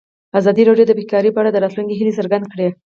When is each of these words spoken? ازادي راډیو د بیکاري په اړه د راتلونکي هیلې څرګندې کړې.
ازادي 0.39 0.63
راډیو 0.65 0.85
د 0.87 0.91
بیکاري 0.99 1.29
په 1.33 1.39
اړه 1.41 1.49
د 1.51 1.57
راتلونکي 1.63 1.93
هیلې 1.95 2.17
څرګندې 2.19 2.47
کړې. 2.53 2.67